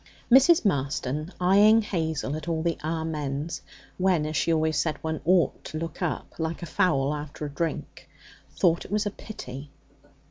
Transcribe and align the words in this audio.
Mrs. 0.31 0.65
Marston, 0.65 1.31
eyeing 1.39 1.83
Hazel 1.83 2.35
at 2.35 2.47
all 2.47 2.63
the 2.63 2.75
'Amens,' 2.83 3.61
when, 3.99 4.25
as 4.25 4.35
she 4.35 4.51
always 4.51 4.75
said, 4.75 4.97
one 5.03 5.21
ought 5.25 5.63
to 5.65 5.77
look 5.77 6.01
up, 6.01 6.33
like 6.39 6.61
fowls 6.65 7.13
after 7.13 7.45
a 7.45 7.49
drink, 7.51 8.09
thought 8.57 8.83
it 8.83 8.89
was 8.89 9.05
a 9.05 9.11
pity. 9.11 9.69